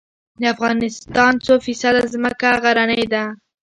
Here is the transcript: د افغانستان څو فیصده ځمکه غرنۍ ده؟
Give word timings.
د 0.41 0.43
افغانستان 0.53 1.33
څو 1.45 1.53
فیصده 1.65 2.03
ځمکه 2.13 2.49
غرنۍ 2.63 3.03
ده؟ 3.13 3.23